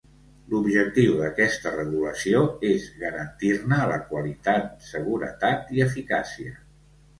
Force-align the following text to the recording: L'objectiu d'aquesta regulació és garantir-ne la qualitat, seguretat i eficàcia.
L'objectiu 0.51 1.11
d'aquesta 1.19 1.73
regulació 1.75 2.41
és 2.71 2.87
garantir-ne 3.03 3.79
la 3.93 4.01
qualitat, 4.09 4.75
seguretat 4.89 5.73
i 5.79 5.87
eficàcia. 5.89 6.61